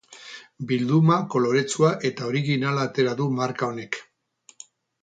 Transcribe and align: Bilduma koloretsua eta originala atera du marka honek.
Bilduma 0.71 1.17
koloretsua 1.35 1.91
eta 2.11 2.31
originala 2.33 2.89
atera 2.91 3.17
du 3.21 3.31
marka 3.43 3.71
honek. 3.71 4.03